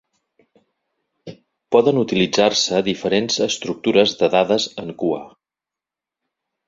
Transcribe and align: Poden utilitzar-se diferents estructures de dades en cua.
Poden 1.75 1.99
utilitzar-se 2.03 2.81
diferents 2.89 3.39
estructures 3.47 4.17
de 4.23 4.31
dades 4.37 4.67
en 4.85 4.91
cua. 5.03 5.25